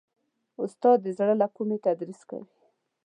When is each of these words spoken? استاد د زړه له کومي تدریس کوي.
استاد 0.63 0.97
د 1.03 1.07
زړه 1.17 1.33
له 1.41 1.47
کومي 1.55 1.77
تدریس 1.85 2.21
کوي. 2.29 2.49